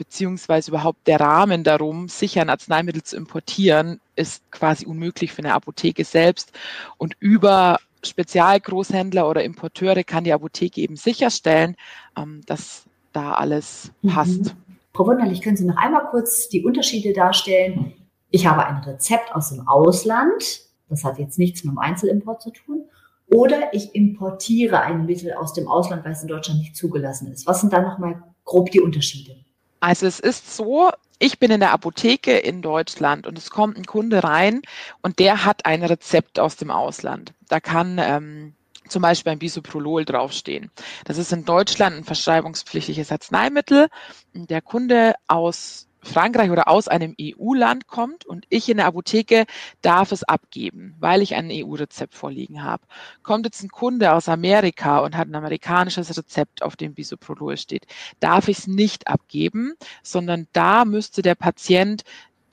beziehungsweise 0.00 0.70
überhaupt 0.70 1.06
der 1.06 1.20
Rahmen 1.20 1.62
darum, 1.62 2.08
sicher 2.08 2.40
ein 2.40 2.48
Arzneimittel 2.48 3.02
zu 3.02 3.18
importieren, 3.18 4.00
ist 4.16 4.50
quasi 4.50 4.86
unmöglich 4.86 5.30
für 5.30 5.40
eine 5.40 5.52
Apotheke 5.52 6.06
selbst. 6.06 6.52
Und 6.96 7.16
über 7.20 7.78
Spezialgroßhändler 8.02 9.28
oder 9.28 9.44
Importeure 9.44 10.02
kann 10.02 10.24
die 10.24 10.32
Apotheke 10.32 10.80
eben 10.80 10.96
sicherstellen, 10.96 11.76
ähm, 12.16 12.40
dass 12.46 12.84
da 13.12 13.34
alles 13.34 13.92
mhm. 14.00 14.08
passt. 14.08 14.56
Frau 14.94 15.06
Wunderlich, 15.06 15.42
können 15.42 15.58
Sie 15.58 15.66
noch 15.66 15.76
einmal 15.76 16.06
kurz 16.10 16.48
die 16.48 16.64
Unterschiede 16.64 17.12
darstellen? 17.12 17.92
Ich 18.30 18.46
habe 18.46 18.64
ein 18.64 18.82
Rezept 18.82 19.34
aus 19.34 19.50
dem 19.50 19.68
Ausland, 19.68 20.62
das 20.88 21.04
hat 21.04 21.18
jetzt 21.18 21.38
nichts 21.38 21.62
mit 21.62 21.74
dem 21.74 21.78
Einzelimport 21.78 22.40
zu 22.40 22.52
tun, 22.52 22.84
oder 23.26 23.74
ich 23.74 23.94
importiere 23.94 24.80
ein 24.80 25.04
Mittel 25.04 25.34
aus 25.34 25.52
dem 25.52 25.68
Ausland, 25.68 26.06
weil 26.06 26.12
es 26.12 26.22
in 26.22 26.28
Deutschland 26.28 26.60
nicht 26.60 26.74
zugelassen 26.74 27.30
ist. 27.30 27.46
Was 27.46 27.60
sind 27.60 27.74
da 27.74 27.82
nochmal 27.82 28.22
grob 28.46 28.70
die 28.70 28.80
Unterschiede? 28.80 29.36
Also 29.80 30.06
es 30.06 30.20
ist 30.20 30.54
so, 30.54 30.90
ich 31.18 31.38
bin 31.38 31.50
in 31.50 31.60
der 31.60 31.72
Apotheke 31.72 32.38
in 32.38 32.62
Deutschland 32.62 33.26
und 33.26 33.36
es 33.38 33.50
kommt 33.50 33.76
ein 33.76 33.86
Kunde 33.86 34.22
rein 34.24 34.62
und 35.02 35.18
der 35.18 35.44
hat 35.44 35.66
ein 35.66 35.82
Rezept 35.82 36.38
aus 36.38 36.56
dem 36.56 36.70
Ausland. 36.70 37.32
Da 37.48 37.60
kann 37.60 37.98
ähm, 37.98 38.54
zum 38.88 39.02
Beispiel 39.02 39.32
ein 39.32 39.38
Bisoprolol 39.38 40.04
draufstehen. 40.04 40.70
Das 41.04 41.18
ist 41.18 41.32
in 41.32 41.44
Deutschland 41.44 41.96
ein 41.96 42.04
verschreibungspflichtiges 42.04 43.10
Arzneimittel. 43.10 43.88
Der 44.34 44.62
Kunde 44.62 45.14
aus 45.28 45.88
Frankreich 46.02 46.50
oder 46.50 46.68
aus 46.68 46.88
einem 46.88 47.14
EU-Land 47.20 47.86
kommt 47.86 48.24
und 48.24 48.46
ich 48.48 48.68
in 48.68 48.78
der 48.78 48.86
Apotheke 48.86 49.44
darf 49.82 50.12
es 50.12 50.24
abgeben, 50.24 50.94
weil 50.98 51.22
ich 51.22 51.34
ein 51.34 51.50
EU-Rezept 51.50 52.14
vorliegen 52.14 52.62
habe. 52.62 52.82
Kommt 53.22 53.44
jetzt 53.46 53.62
ein 53.62 53.68
Kunde 53.68 54.12
aus 54.12 54.28
Amerika 54.28 54.98
und 55.00 55.16
hat 55.16 55.28
ein 55.28 55.34
amerikanisches 55.34 56.16
Rezept, 56.16 56.62
auf 56.62 56.76
dem 56.76 56.94
Bisoprolol 56.94 57.56
steht, 57.56 57.86
darf 58.20 58.48
ich 58.48 58.58
es 58.58 58.66
nicht 58.66 59.08
abgeben, 59.08 59.74
sondern 60.02 60.46
da 60.52 60.84
müsste 60.84 61.22
der 61.22 61.34
Patient 61.34 62.02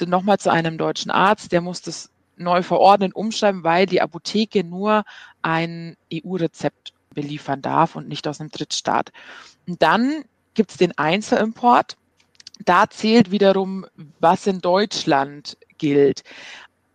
nochmal 0.06 0.38
zu 0.38 0.52
einem 0.52 0.78
deutschen 0.78 1.12
Arzt, 1.12 1.52
der 1.52 1.62
muss 1.62 1.82
das 1.82 2.12
neu 2.36 2.62
verordnen, 2.62 3.14
umschreiben, 3.14 3.64
weil 3.64 3.86
die 3.86 4.02
Apotheke 4.02 4.64
nur 4.64 5.04
ein 5.42 5.98
EU-Rezept 6.14 6.94
beliefern 7.14 7.62
darf 7.62 7.96
und 7.96 8.08
nicht 8.08 8.28
aus 8.28 8.40
einem 8.40 8.52
Drittstaat. 8.52 9.12
Und 9.68 9.82
dann 9.82 10.24
gibt 10.54 10.72
es 10.72 10.78
den 10.78 10.96
Einzelimport 10.98 11.98
da 12.66 12.90
zählt 12.90 13.32
wiederum, 13.32 13.86
was 14.20 14.48
in 14.48 14.60
Deutschland 14.60 15.58
gilt. 15.78 16.24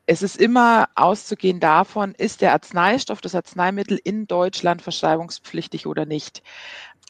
Es 0.06 0.22
ist 0.22 0.36
immer 0.36 0.88
auszugehen 0.94 1.60
davon, 1.60 2.14
ist 2.14 2.40
der 2.40 2.52
Arzneistoff, 2.52 3.20
das 3.20 3.34
Arzneimittel 3.34 4.00
in 4.02 4.26
Deutschland 4.26 4.82
verschreibungspflichtig 4.82 5.86
oder 5.86 6.06
nicht. 6.06 6.42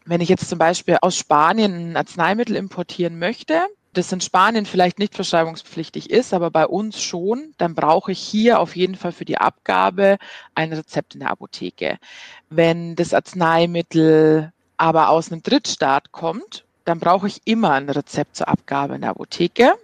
Wenn 0.05 0.21
ich 0.21 0.29
jetzt 0.29 0.49
zum 0.49 0.59
Beispiel 0.59 0.99
aus 1.01 1.17
Spanien 1.17 1.93
ein 1.93 1.97
Arzneimittel 1.97 2.57
importieren 2.57 3.19
möchte, 3.19 3.63
das 3.95 4.13
in 4.13 4.21
Spanien 4.21 4.67
vielleicht 4.67 4.99
nicht 4.99 5.15
verschreibungspflichtig 5.15 6.11
ist, 6.11 6.33
aber 6.33 6.51
bei 6.51 6.67
uns 6.67 7.01
schon, 7.01 7.55
dann 7.59 7.75
brauche 7.75 8.13
ich 8.13 8.19
hier 8.19 8.59
auf 8.59 8.75
jeden 8.75 8.95
Fall 8.95 9.13
für 9.13 9.25
die 9.25 9.39
Abgabe 9.39 10.19
ein 10.55 10.73
Rezept 10.73 11.15
in 11.15 11.21
der 11.21 11.31
Apotheke. 11.31 11.99
Wenn 12.49 12.97
das 12.97 13.15
Arzneimittel 13.15 14.53
aber 14.77 15.11
aus 15.11 15.31
einem 15.31 15.43
Drittstaat 15.43 16.11
kommt 16.11 16.65
dann 16.85 16.99
brauche 16.99 17.27
ich 17.27 17.41
immer 17.45 17.73
ein 17.73 17.89
Rezept 17.89 18.37
zur 18.37 18.49
Abgabe 18.49 18.95
in 18.95 19.03
der 19.03 19.11
Apotheke. 19.11 19.75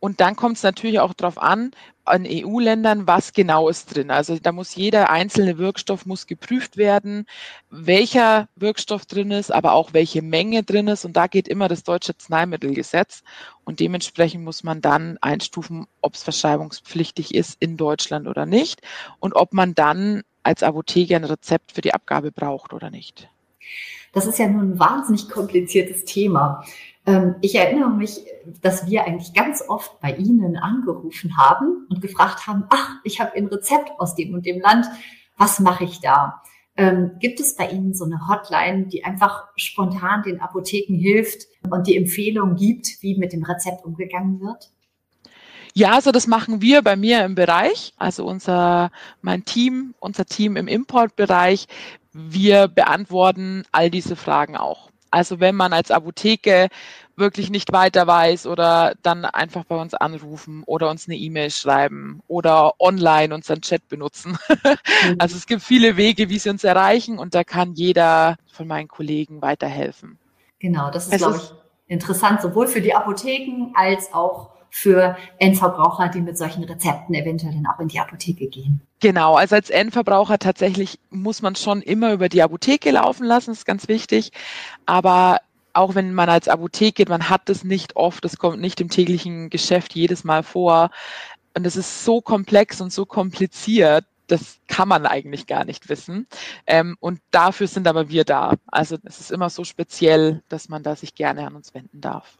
Und 0.00 0.20
dann 0.20 0.36
kommt 0.36 0.56
es 0.56 0.62
natürlich 0.62 1.00
auch 1.00 1.12
darauf 1.12 1.38
an, 1.38 1.72
an 2.04 2.26
EU-Ländern, 2.26 3.06
was 3.06 3.32
genau 3.32 3.68
ist 3.68 3.94
drin. 3.94 4.10
Also 4.10 4.38
da 4.38 4.52
muss 4.52 4.74
jeder 4.74 5.10
einzelne 5.10 5.58
Wirkstoff 5.58 6.06
muss 6.06 6.26
geprüft 6.26 6.76
werden, 6.76 7.26
welcher 7.70 8.48
Wirkstoff 8.56 9.06
drin 9.06 9.30
ist, 9.30 9.52
aber 9.52 9.72
auch 9.72 9.92
welche 9.92 10.22
Menge 10.22 10.62
drin 10.62 10.88
ist. 10.88 11.04
Und 11.04 11.16
da 11.16 11.26
geht 11.26 11.48
immer 11.48 11.68
das 11.68 11.82
deutsche 11.82 12.12
Arzneimittelgesetz. 12.12 13.22
Und 13.64 13.80
dementsprechend 13.80 14.44
muss 14.44 14.62
man 14.62 14.80
dann 14.80 15.18
einstufen, 15.20 15.86
ob 16.00 16.14
es 16.14 16.22
verschreibungspflichtig 16.22 17.34
ist 17.34 17.56
in 17.60 17.76
Deutschland 17.76 18.28
oder 18.28 18.46
nicht 18.46 18.80
und 19.18 19.34
ob 19.34 19.52
man 19.52 19.74
dann 19.74 20.22
als 20.42 20.62
Apotheker 20.62 21.16
ein 21.16 21.24
Rezept 21.24 21.72
für 21.72 21.82
die 21.82 21.92
Abgabe 21.92 22.32
braucht 22.32 22.72
oder 22.72 22.90
nicht. 22.90 23.28
Das 24.12 24.26
ist 24.26 24.38
ja 24.38 24.48
nun 24.48 24.72
ein 24.72 24.78
wahnsinnig 24.78 25.28
kompliziertes 25.28 26.04
Thema. 26.04 26.64
Ähm, 27.06 27.36
ich 27.40 27.54
erinnere 27.54 27.90
mich, 27.90 28.20
dass 28.62 28.86
wir 28.86 29.04
eigentlich 29.04 29.32
ganz 29.32 29.64
oft 29.66 30.00
bei 30.00 30.14
Ihnen 30.14 30.56
angerufen 30.56 31.36
haben 31.38 31.86
und 31.88 32.00
gefragt 32.00 32.46
haben, 32.46 32.64
ach, 32.70 32.96
ich 33.04 33.20
habe 33.20 33.34
ein 33.34 33.46
Rezept 33.46 33.92
aus 33.98 34.14
dem 34.14 34.34
und 34.34 34.46
dem 34.46 34.60
Land, 34.60 34.86
was 35.36 35.60
mache 35.60 35.84
ich 35.84 36.00
da? 36.00 36.42
Ähm, 36.76 37.12
gibt 37.18 37.40
es 37.40 37.56
bei 37.56 37.68
Ihnen 37.68 37.94
so 37.94 38.04
eine 38.04 38.28
Hotline, 38.28 38.86
die 38.86 39.04
einfach 39.04 39.48
spontan 39.56 40.22
den 40.22 40.40
Apotheken 40.40 40.94
hilft 40.94 41.46
und 41.70 41.86
die 41.86 41.96
Empfehlung 41.96 42.56
gibt, 42.56 43.02
wie 43.02 43.16
mit 43.16 43.32
dem 43.32 43.42
Rezept 43.42 43.84
umgegangen 43.84 44.40
wird? 44.40 44.70
Ja, 45.74 45.92
also 45.92 46.12
das 46.12 46.26
machen 46.26 46.60
wir 46.60 46.82
bei 46.82 46.96
mir 46.96 47.24
im 47.24 47.34
Bereich, 47.34 47.92
also 47.96 48.26
unser, 48.26 48.90
mein 49.22 49.44
Team, 49.44 49.94
unser 50.00 50.24
Team 50.24 50.56
im 50.56 50.68
Importbereich 50.68 51.66
wir 52.18 52.68
beantworten 52.68 53.64
all 53.72 53.90
diese 53.90 54.16
Fragen 54.16 54.56
auch. 54.56 54.90
Also 55.10 55.40
wenn 55.40 55.54
man 55.54 55.72
als 55.72 55.90
Apotheke 55.90 56.68
wirklich 57.16 57.48
nicht 57.50 57.72
weiter 57.72 58.06
weiß 58.06 58.46
oder 58.46 58.94
dann 59.02 59.24
einfach 59.24 59.64
bei 59.64 59.76
uns 59.80 59.94
anrufen 59.94 60.62
oder 60.66 60.90
uns 60.90 61.08
eine 61.08 61.16
E-Mail 61.16 61.50
schreiben 61.50 62.20
oder 62.28 62.78
online 62.78 63.34
unseren 63.34 63.62
Chat 63.62 63.88
benutzen. 63.88 64.36
Mhm. 65.04 65.16
Also 65.18 65.36
es 65.36 65.46
gibt 65.46 65.62
viele 65.62 65.96
Wege, 65.96 66.28
wie 66.28 66.38
sie 66.38 66.50
uns 66.50 66.64
erreichen 66.64 67.18
und 67.18 67.34
da 67.34 67.44
kann 67.44 67.74
jeder 67.74 68.36
von 68.50 68.66
meinen 68.66 68.88
Kollegen 68.88 69.40
weiterhelfen. 69.42 70.18
Genau, 70.58 70.90
das 70.90 71.06
ist, 71.06 71.12
es 71.12 71.18
glaube 71.18 71.36
ich, 71.36 71.52
interessant, 71.86 72.42
sowohl 72.42 72.66
für 72.66 72.80
die 72.80 72.94
Apotheken 72.94 73.72
als 73.74 74.12
auch 74.12 74.50
für 74.70 75.16
Endverbraucher, 75.38 76.08
die 76.08 76.20
mit 76.20 76.38
solchen 76.38 76.64
Rezepten 76.64 77.14
eventuell 77.14 77.52
dann 77.52 77.66
auch 77.66 77.80
in 77.80 77.88
die 77.88 78.00
Apotheke 78.00 78.48
gehen. 78.48 78.80
Genau, 79.00 79.34
also 79.34 79.54
als 79.54 79.70
Endverbraucher 79.70 80.38
tatsächlich 80.38 80.98
muss 81.10 81.42
man 81.42 81.56
schon 81.56 81.82
immer 81.82 82.12
über 82.12 82.28
die 82.28 82.42
Apotheke 82.42 82.90
laufen 82.90 83.24
lassen, 83.24 83.52
ist 83.52 83.66
ganz 83.66 83.88
wichtig. 83.88 84.32
Aber 84.86 85.38
auch 85.72 85.94
wenn 85.94 86.12
man 86.12 86.28
als 86.28 86.48
Apotheke 86.48 86.92
geht, 86.92 87.08
man 87.08 87.28
hat 87.28 87.48
das 87.48 87.64
nicht 87.64 87.96
oft, 87.96 88.24
das 88.24 88.38
kommt 88.38 88.60
nicht 88.60 88.80
im 88.80 88.88
täglichen 88.88 89.50
Geschäft 89.50 89.94
jedes 89.94 90.24
Mal 90.24 90.42
vor. 90.42 90.90
Und 91.54 91.66
es 91.66 91.76
ist 91.76 92.04
so 92.04 92.20
komplex 92.20 92.80
und 92.80 92.92
so 92.92 93.06
kompliziert, 93.06 94.04
das 94.26 94.58
kann 94.66 94.88
man 94.88 95.06
eigentlich 95.06 95.46
gar 95.46 95.64
nicht 95.64 95.88
wissen. 95.88 96.26
Ähm, 96.66 96.96
und 97.00 97.20
dafür 97.30 97.66
sind 97.66 97.88
aber 97.88 98.08
wir 98.08 98.24
da. 98.24 98.54
Also 98.66 98.96
es 99.04 99.20
ist 99.20 99.32
immer 99.32 99.50
so 99.50 99.64
speziell, 99.64 100.42
dass 100.48 100.68
man 100.68 100.82
da 100.82 100.96
sich 100.96 101.14
gerne 101.14 101.46
an 101.46 101.56
uns 101.56 101.74
wenden 101.74 102.00
darf. 102.00 102.38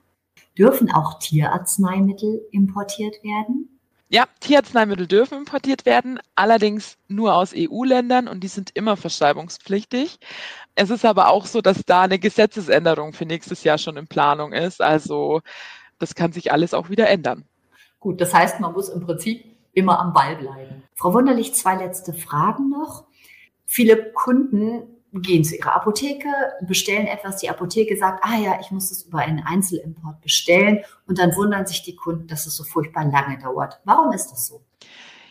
Dürfen 0.59 0.91
auch 0.91 1.19
Tierarzneimittel 1.21 2.47
importiert 2.51 3.23
werden? 3.23 3.79
Ja, 4.11 4.25
Tierarzneimittel 4.41 5.07
dürfen 5.07 5.39
importiert 5.39 5.85
werden, 5.85 6.19
allerdings 6.35 6.97
nur 7.09 7.35
aus 7.35 7.53
EU-Ländern 7.55 8.27
und 8.27 8.41
die 8.41 8.49
sind 8.49 8.71
immer 8.75 8.97
verschreibungspflichtig. 8.97 10.19
Es 10.75 10.91
ist 10.91 11.05
aber 11.05 11.29
auch 11.29 11.45
so, 11.45 11.61
dass 11.61 11.85
da 11.85 12.03
eine 12.03 12.19
Gesetzesänderung 12.19 13.13
für 13.13 13.27
nächstes 13.27 13.65
Jahr 13.65 13.77
schon 13.77 13.99
in 13.99 14.07
Planung 14.07 14.53
ist. 14.53 14.81
Also 14.81 15.43
das 15.99 16.15
kann 16.15 16.33
sich 16.33 16.53
alles 16.53 16.73
auch 16.73 16.89
wieder 16.89 17.09
ändern. 17.09 17.45
Gut, 18.01 18.21
das 18.21 18.33
heißt, 18.33 18.61
man 18.61 18.73
muss 18.73 18.89
im 18.89 19.01
Prinzip 19.01 19.45
immer 19.73 20.01
am 20.01 20.13
Ball 20.15 20.37
bleiben. 20.37 20.85
Frau 20.95 21.13
Wunderlich, 21.13 21.55
zwei 21.55 21.77
letzte 21.77 22.15
Fragen 22.15 22.71
noch. 22.71 23.05
Viele 23.67 24.13
Kunden 24.13 24.98
gehen 25.13 25.45
zu 25.45 25.57
ihrer 25.57 25.75
Apotheke, 25.75 26.29
bestellen 26.63 27.07
etwas, 27.07 27.37
die 27.37 27.49
Apotheke 27.49 27.97
sagt, 27.97 28.25
ah 28.25 28.39
ja, 28.39 28.59
ich 28.61 28.71
muss 28.71 28.91
es 28.91 29.05
über 29.05 29.19
einen 29.19 29.43
Einzelimport 29.45 30.21
bestellen 30.21 30.85
und 31.07 31.19
dann 31.19 31.35
wundern 31.37 31.67
sich 31.67 31.83
die 31.83 31.97
Kunden, 31.97 32.27
dass 32.27 32.47
es 32.47 32.57
so 32.57 32.65
furchtbar 32.65 33.05
lange 33.05 33.39
dauert. 33.39 33.81
Warum 33.85 34.13
ist 34.13 34.31
das 34.31 34.47
so? 34.47 34.63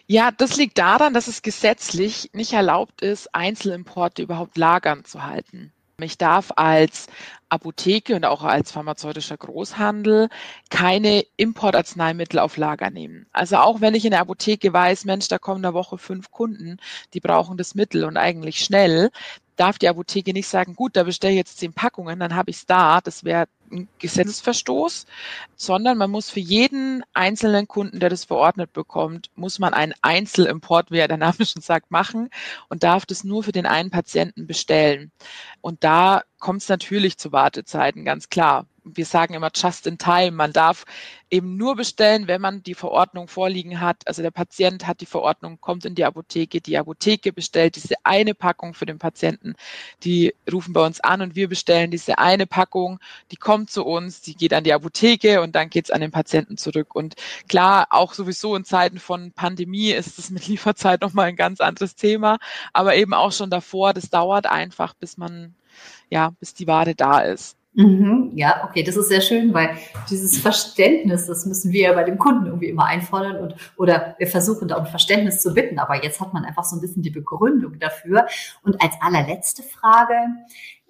Ja, 0.08 0.32
das 0.32 0.56
liegt 0.56 0.78
daran, 0.78 1.14
dass 1.14 1.28
es 1.28 1.42
gesetzlich 1.42 2.30
nicht 2.34 2.54
erlaubt 2.54 3.02
ist, 3.02 3.36
Einzelimporte 3.36 4.22
überhaupt 4.24 4.58
lagern 4.58 5.04
zu 5.04 5.26
halten. 5.26 5.74
Ich 6.00 6.20
darf 6.20 6.52
als 6.56 7.08
Apotheke 7.50 8.16
und 8.16 8.24
auch 8.24 8.44
als 8.44 8.72
pharmazeutischer 8.72 9.36
Großhandel 9.36 10.30
keine 10.70 11.26
Importarzneimittel 11.38 12.40
auf 12.40 12.56
Lager 12.58 12.92
nehmen. 12.92 13.26
Also 13.32 13.58
auch 13.58 13.82
wenn 13.82 13.96
ich 13.96 14.06
in 14.06 14.12
der 14.12 14.22
Apotheke 14.22 14.72
weiß, 14.72 15.06
Mensch, 15.06 15.28
da 15.28 15.40
kommen 15.40 15.58
in 15.58 15.64
der 15.64 15.74
Woche 15.74 15.98
fünf 15.98 16.30
Kunden, 16.30 16.78
die 17.16 17.20
brauchen 17.20 17.58
das 17.58 17.74
Mittel 17.74 18.06
und 18.06 18.16
eigentlich 18.16 18.60
schnell, 18.60 19.10
darf 19.58 19.78
die 19.78 19.90
Apotheke 19.90 20.32
nicht 20.32 20.48
sagen, 20.48 20.76
gut, 20.76 20.96
da 20.96 21.04
bestelle 21.04 21.34
ich 21.34 21.38
jetzt 21.38 21.58
zehn 21.58 21.74
Packungen, 21.74 22.20
dann 22.20 22.36
habe 22.36 22.52
ich 22.52 22.58
es 22.58 22.66
da. 22.66 23.02
Das 23.02 23.24
wäre 23.24 23.48
ein 23.72 23.90
Gesetzesverstoß, 24.00 25.06
sondern 25.56 25.98
man 25.98 26.10
muss 26.10 26.30
für 26.30 26.40
jeden 26.40 27.04
einzelnen 27.14 27.68
Kunden, 27.68 28.00
der 28.00 28.10
das 28.10 28.24
verordnet 28.24 28.72
bekommt, 28.72 29.30
muss 29.36 29.60
man 29.60 29.74
einen 29.74 29.94
Einzelimport, 30.02 30.92
wie 30.92 30.98
der 30.98 31.18
Name 31.18 31.46
schon 31.46 31.62
sagt, 31.62 31.92
machen 31.92 32.30
und 32.70 32.84
darf 32.84 33.06
das 33.06 33.24
nur 33.24 33.44
für 33.44 33.52
den 33.52 33.66
einen 33.66 33.92
Patienten 33.92 34.48
bestellen. 34.48 35.12
Und 35.62 35.84
da 35.84 36.24
kommt 36.40 36.62
es 36.62 36.70
natürlich 36.70 37.18
zu 37.18 37.32
Wartezeiten, 37.32 38.06
ganz 38.06 38.30
klar 38.30 38.66
wir 38.96 39.06
sagen 39.06 39.34
immer 39.34 39.52
just 39.54 39.88
in 39.88 39.98
time. 39.98 40.32
Man 40.32 40.54
darf 40.54 40.86
eben 41.30 41.58
nur 41.58 41.76
bestellen, 41.76 42.28
wenn 42.28 42.42
man 42.42 42.64
die 42.64 42.74
Verordnung 42.74 43.28
vorliegen 43.28 43.82
hat. 43.82 44.08
Also 44.08 44.22
der 44.22 44.32
Patient 44.32 44.88
hat 44.88 45.02
die 45.02 45.06
Verordnung, 45.06 45.60
kommt 45.60 45.86
in 45.86 45.96
die 45.96 46.06
Apotheke, 46.06 46.62
die 46.62 46.78
Apotheke 46.78 47.34
bestellt 47.34 47.76
diese 47.76 47.96
eine 48.04 48.34
Packung 48.34 48.74
für 48.74 48.86
den 48.86 48.98
Patienten. 48.98 49.56
Die 50.04 50.34
rufen 50.52 50.74
bei 50.74 50.86
uns 50.86 51.02
an 51.02 51.22
und 51.22 51.36
wir 51.36 51.50
bestellen 51.50 51.92
diese 51.92 52.18
eine 52.18 52.48
Packung, 52.48 53.00
die 53.32 53.36
kommt 53.36 53.70
zu 53.70 53.86
uns, 53.86 54.22
die 54.22 54.36
geht 54.36 54.54
an 54.54 54.64
die 54.64 54.74
Apotheke 54.74 55.42
und 55.42 55.56
dann 55.56 55.70
geht's 55.70 55.92
an 55.92 56.02
den 56.02 56.12
Patienten 56.12 56.58
zurück. 56.58 56.96
Und 56.96 57.16
klar, 57.50 57.88
auch 57.90 58.14
sowieso 58.14 58.56
in 58.56 58.64
Zeiten 58.64 59.00
von 59.00 59.32
Pandemie 59.34 59.92
ist 59.92 60.20
es 60.20 60.30
mit 60.30 60.48
Lieferzeit 60.48 61.02
nochmal 61.02 61.28
ein 61.28 61.36
ganz 61.36 61.60
anderes 61.60 61.96
Thema, 61.96 62.38
aber 62.74 62.96
eben 62.96 63.14
auch 63.14 63.32
schon 63.32 63.50
davor, 63.50 63.94
das 63.94 64.10
dauert 64.10 64.48
einfach, 64.48 64.94
bis 64.94 65.18
man, 65.18 65.56
ja, 66.10 66.32
bis 66.40 66.54
die 66.54 66.68
Ware 66.68 66.96
da 66.96 67.20
ist. 67.20 67.58
Mhm, 67.80 68.32
ja, 68.34 68.68
okay, 68.68 68.82
das 68.82 68.98
ist 68.98 69.08
sehr 69.08 69.22
schön, 69.22 69.54
weil 69.54 69.78
dieses 70.10 70.40
Verständnis, 70.40 71.28
das 71.28 71.46
müssen 71.46 71.72
wir 71.72 71.82
ja 71.82 71.94
bei 71.94 72.04
dem 72.04 72.18
Kunden 72.18 72.48
irgendwie 72.48 72.70
immer 72.70 72.86
einfordern 72.86 73.38
und 73.38 73.56
oder 73.78 74.16
wir 74.18 74.26
versuchen 74.26 74.68
da 74.68 74.78
um 74.78 74.88
Verständnis 74.88 75.44
zu 75.44 75.54
bitten, 75.54 75.78
aber 75.78 76.04
jetzt 76.04 76.20
hat 76.20 76.34
man 76.34 76.44
einfach 76.44 76.64
so 76.64 76.76
ein 76.76 76.82
bisschen 76.82 77.04
die 77.04 77.12
Begründung 77.12 77.78
dafür. 77.78 78.26
Und 78.64 78.82
als 78.82 78.96
allerletzte 79.00 79.62
Frage, 79.62 80.16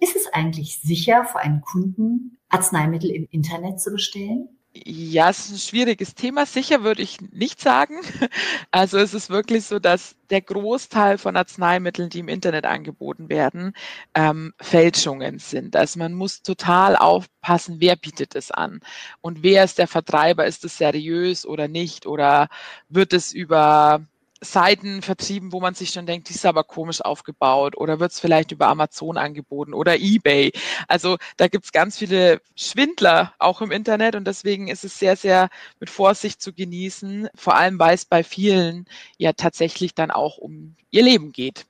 ist 0.00 0.16
es 0.16 0.32
eigentlich 0.32 0.80
sicher 0.80 1.26
für 1.26 1.40
einen 1.40 1.60
Kunden, 1.60 2.38
Arzneimittel 2.48 3.10
im 3.10 3.28
Internet 3.30 3.82
zu 3.82 3.90
bestellen? 3.90 4.48
Ja, 4.74 5.30
es 5.30 5.46
ist 5.46 5.52
ein 5.52 5.58
schwieriges 5.58 6.14
Thema. 6.14 6.46
Sicher 6.46 6.84
würde 6.84 7.02
ich 7.02 7.20
nicht 7.32 7.60
sagen. 7.60 7.96
Also 8.70 8.98
es 8.98 9.14
ist 9.14 9.30
wirklich 9.30 9.64
so, 9.64 9.78
dass 9.78 10.14
der 10.30 10.42
Großteil 10.42 11.16
von 11.18 11.36
Arzneimitteln, 11.36 12.10
die 12.10 12.18
im 12.20 12.28
Internet 12.28 12.66
angeboten 12.66 13.28
werden, 13.30 13.72
ähm, 14.14 14.52
Fälschungen 14.60 15.38
sind. 15.38 15.74
Also 15.74 15.98
man 15.98 16.12
muss 16.12 16.42
total 16.42 16.96
aufpassen, 16.96 17.76
wer 17.80 17.96
bietet 17.96 18.34
es 18.34 18.50
an 18.50 18.80
und 19.22 19.42
wer 19.42 19.64
ist 19.64 19.78
der 19.78 19.88
Vertreiber. 19.88 20.46
Ist 20.46 20.64
es 20.64 20.76
seriös 20.78 21.46
oder 21.46 21.66
nicht? 21.66 22.06
Oder 22.06 22.48
wird 22.88 23.12
es 23.14 23.32
über 23.32 24.06
Seiten 24.40 25.02
vertrieben, 25.02 25.52
wo 25.52 25.60
man 25.60 25.74
sich 25.74 25.90
schon 25.90 26.06
denkt, 26.06 26.28
die 26.28 26.34
ist 26.34 26.46
aber 26.46 26.64
komisch 26.64 27.00
aufgebaut 27.00 27.76
oder 27.76 28.00
wird 28.00 28.12
es 28.12 28.20
vielleicht 28.20 28.52
über 28.52 28.68
Amazon 28.68 29.16
angeboten 29.16 29.74
oder 29.74 29.96
eBay. 29.98 30.52
Also 30.86 31.16
da 31.36 31.48
gibt 31.48 31.64
es 31.64 31.72
ganz 31.72 31.98
viele 31.98 32.40
Schwindler 32.54 33.34
auch 33.38 33.60
im 33.60 33.70
Internet 33.70 34.14
und 34.14 34.26
deswegen 34.26 34.68
ist 34.68 34.84
es 34.84 34.98
sehr, 34.98 35.16
sehr 35.16 35.48
mit 35.80 35.90
Vorsicht 35.90 36.40
zu 36.40 36.52
genießen, 36.52 37.28
vor 37.34 37.56
allem 37.56 37.78
weil 37.78 37.94
es 37.94 38.04
bei 38.04 38.22
vielen 38.22 38.86
ja 39.16 39.32
tatsächlich 39.32 39.94
dann 39.94 40.10
auch 40.10 40.38
um 40.38 40.76
ihr 40.90 41.02
Leben 41.02 41.32
geht. 41.32 41.66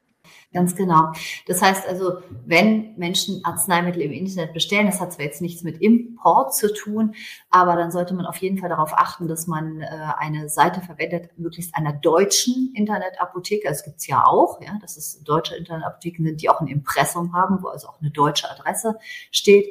Ganz 0.50 0.74
genau. 0.74 1.12
Das 1.46 1.60
heißt 1.60 1.86
also, 1.86 2.22
wenn 2.46 2.96
Menschen 2.96 3.44
Arzneimittel 3.44 4.00
im 4.00 4.12
Internet 4.12 4.54
bestellen, 4.54 4.86
das 4.86 4.98
hat 4.98 5.12
zwar 5.12 5.26
jetzt 5.26 5.42
nichts 5.42 5.62
mit 5.62 5.82
Import 5.82 6.54
zu 6.54 6.72
tun, 6.72 7.14
aber 7.50 7.76
dann 7.76 7.90
sollte 7.90 8.14
man 8.14 8.24
auf 8.24 8.38
jeden 8.38 8.56
Fall 8.56 8.70
darauf 8.70 8.94
achten, 8.94 9.28
dass 9.28 9.46
man 9.46 9.82
äh, 9.82 9.86
eine 10.16 10.48
Seite 10.48 10.80
verwendet, 10.80 11.30
möglichst 11.36 11.74
einer 11.76 11.92
deutschen 11.92 12.72
Internetapotheke. 12.74 13.68
Das 13.68 13.84
gibt's 13.84 14.06
ja 14.06 14.24
auch, 14.24 14.58
ja, 14.62 14.78
dass 14.80 14.96
es 14.96 15.22
deutsche 15.22 15.54
Internetapotheken 15.54 16.24
sind, 16.24 16.40
die 16.40 16.48
auch 16.48 16.62
ein 16.62 16.66
Impressum 16.66 17.34
haben, 17.34 17.62
wo 17.62 17.68
also 17.68 17.88
auch 17.88 18.00
eine 18.00 18.10
deutsche 18.10 18.50
Adresse 18.50 18.98
steht. 19.30 19.66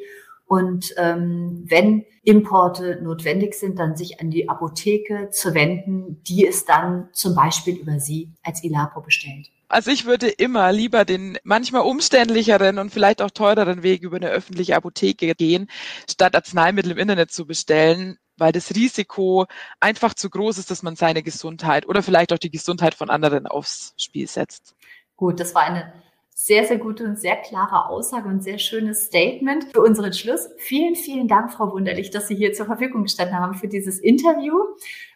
Und 0.48 0.94
ähm, 0.96 1.66
wenn 1.68 2.06
Importe 2.24 3.00
notwendig 3.02 3.54
sind, 3.54 3.80
dann 3.80 3.98
sich 3.98 4.22
an 4.22 4.32
die 4.32 4.48
Apotheke 4.48 5.30
zu 5.30 5.54
wenden, 5.54 6.24
die 6.24 6.48
es 6.48 6.66
dann 6.66 7.10
zum 7.12 7.36
Beispiel 7.36 7.76
über 7.76 8.00
Sie 8.00 8.32
als 8.44 8.64
Ilapo 8.64 9.02
bestellt. 9.02 9.50
Also 9.70 9.92
ich 9.92 10.06
würde 10.06 10.30
immer 10.30 10.72
lieber 10.72 11.04
den 11.04 11.38
manchmal 11.44 11.82
umständlicheren 11.82 12.80
und 12.80 12.92
vielleicht 12.92 13.22
auch 13.22 13.32
teureren 13.32 13.84
Weg 13.84 14.02
über 14.02 14.16
eine 14.16 14.30
öffentliche 14.30 14.78
Apotheke 14.78 15.36
gehen, 15.36 15.68
statt 16.10 16.36
Arzneimittel 16.36 16.94
im 16.94 16.98
Internet 16.98 17.32
zu 17.32 17.46
bestellen, 17.46 18.18
weil 18.38 18.54
das 18.54 18.74
Risiko 18.74 19.46
einfach 19.82 20.14
zu 20.14 20.30
groß 20.30 20.60
ist, 20.60 20.72
dass 20.72 20.84
man 20.84 20.96
seine 20.96 21.24
Gesundheit 21.24 21.86
oder 21.86 22.02
vielleicht 22.02 22.32
auch 22.32 22.38
die 22.38 22.52
Gesundheit 22.52 22.96
von 22.96 23.10
anderen 23.10 23.46
aufs 23.48 23.94
Spiel 23.98 24.28
setzt. 24.28 24.76
Gut, 25.18 25.42
das 25.42 25.54
war 25.54 25.64
eine 25.64 25.92
sehr, 26.40 26.66
sehr 26.66 26.78
gute 26.78 27.04
und 27.04 27.20
sehr 27.20 27.36
klare 27.36 27.88
Aussage 27.90 28.30
und 28.30 28.44
sehr 28.44 28.60
schönes 28.60 29.08
Statement 29.08 29.72
für 29.74 29.82
unseren 29.82 30.14
Schluss. 30.14 30.48
Vielen, 30.58 30.94
vielen 30.94 31.28
Dank, 31.28 31.52
Frau 31.52 31.72
Wunderlich, 31.72 32.12
dass 32.12 32.28
Sie 32.28 32.36
hier 32.36 32.54
zur 32.54 32.68
Verfügung 32.68 33.02
gestanden 33.02 33.36
haben 33.36 33.56
für 33.56 33.68
dieses 33.68 33.98
Interview. 33.98 34.54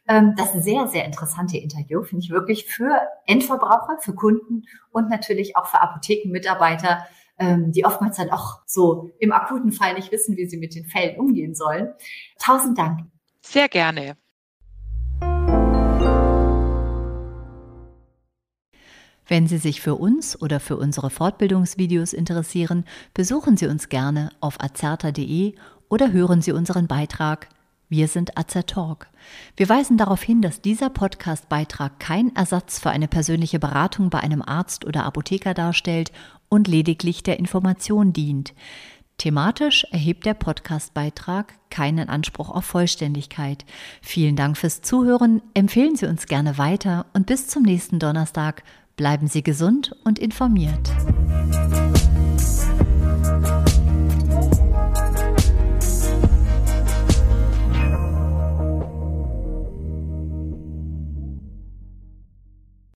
Ähm, 0.07 0.33
das 0.35 0.51
sehr, 0.53 0.87
sehr 0.87 1.05
interessante 1.05 1.59
Interview 1.59 2.01
finde 2.01 2.25
ich 2.25 2.31
wirklich 2.31 2.65
für 2.65 3.01
Endverbraucher, 3.27 3.99
für 3.99 4.15
Kunden 4.15 4.63
und 4.89 5.11
natürlich 5.11 5.55
auch 5.55 5.67
für 5.67 5.79
Apothekenmitarbeiter, 5.79 7.05
ähm, 7.37 7.71
die 7.71 7.85
oftmals 7.85 8.17
dann 8.17 8.31
auch 8.31 8.61
so 8.65 9.11
im 9.19 9.31
akuten 9.31 9.71
Fall 9.71 9.93
nicht 9.93 10.11
wissen, 10.11 10.37
wie 10.37 10.47
sie 10.47 10.57
mit 10.57 10.73
den 10.73 10.85
Fällen 10.87 11.19
umgehen 11.19 11.53
sollen. 11.53 11.93
Tausend 12.39 12.79
Dank. 12.79 13.01
Sehr 13.41 13.69
gerne. 13.69 14.17
Wenn 19.27 19.47
Sie 19.47 19.57
sich 19.57 19.81
für 19.81 19.95
uns 19.95 20.39
oder 20.41 20.59
für 20.59 20.77
unsere 20.77 21.09
Fortbildungsvideos 21.09 22.13
interessieren, 22.13 22.85
besuchen 23.13 23.57
Sie 23.57 23.67
uns 23.67 23.89
gerne 23.89 24.31
auf 24.39 24.59
azerta.de 24.59 25.55
oder 25.89 26.11
hören 26.11 26.41
Sie 26.41 26.51
unseren 26.51 26.87
Beitrag 26.87 27.49
Wir 27.89 28.07
sind 28.07 28.37
Azertalk. 28.37 29.09
Wir 29.57 29.67
weisen 29.67 29.97
darauf 29.97 30.21
hin, 30.21 30.41
dass 30.41 30.61
dieser 30.61 30.89
Podcast-Beitrag 30.89 31.99
kein 31.99 32.35
Ersatz 32.35 32.79
für 32.79 32.89
eine 32.89 33.07
persönliche 33.07 33.59
Beratung 33.59 34.09
bei 34.09 34.19
einem 34.19 34.41
Arzt 34.41 34.85
oder 34.85 35.03
Apotheker 35.03 35.53
darstellt 35.53 36.11
und 36.47 36.67
lediglich 36.67 37.23
der 37.23 37.39
Information 37.39 38.13
dient. 38.13 38.53
Thematisch 39.17 39.85
erhebt 39.91 40.25
der 40.25 40.33
Podcastbeitrag 40.33 41.53
keinen 41.69 42.09
Anspruch 42.09 42.49
auf 42.49 42.65
Vollständigkeit. 42.65 43.65
Vielen 44.01 44.35
Dank 44.35 44.57
fürs 44.57 44.81
Zuhören, 44.81 45.43
empfehlen 45.53 45.95
Sie 45.95 46.07
uns 46.07 46.25
gerne 46.25 46.57
weiter 46.57 47.05
und 47.13 47.27
bis 47.27 47.47
zum 47.47 47.61
nächsten 47.61 47.99
Donnerstag 47.99 48.63
Bleiben 48.95 49.27
Sie 49.27 49.43
gesund 49.43 49.95
und 50.03 50.19
informiert. 50.19 50.91